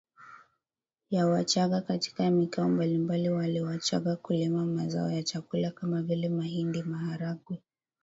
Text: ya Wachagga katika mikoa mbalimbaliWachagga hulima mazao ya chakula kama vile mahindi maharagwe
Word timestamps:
ya 1.09 1.27
Wachagga 1.27 1.81
katika 1.81 2.31
mikoa 2.31 2.67
mbalimbaliWachagga 2.67 4.17
hulima 4.23 4.65
mazao 4.65 5.11
ya 5.11 5.23
chakula 5.23 5.71
kama 5.71 6.01
vile 6.01 6.29
mahindi 6.29 6.83
maharagwe 6.83 7.61